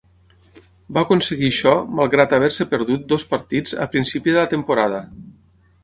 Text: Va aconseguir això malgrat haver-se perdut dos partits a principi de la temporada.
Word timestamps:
Va 0.97 1.03
aconseguir 1.05 1.51
això 1.51 1.73
malgrat 1.99 2.35
haver-se 2.39 2.69
perdut 2.73 3.07
dos 3.13 3.27
partits 3.35 3.79
a 3.85 3.89
principi 3.95 4.35
de 4.39 4.43
la 4.45 4.49
temporada. 4.57 5.05